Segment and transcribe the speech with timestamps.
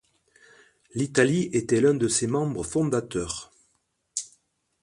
[0.95, 3.51] L'Italie était l'un de ses membres fondateurs.